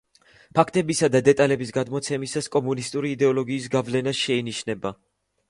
ფაქტებისა 0.59 1.09
და 1.15 1.21
დეტალების 1.27 1.73
გადმოცემისას 1.75 2.49
კომუნისტური 2.57 3.13
იდეოლოგიის 3.19 3.69
გავლენა 3.77 4.17
შეინიშნება. 4.25 4.97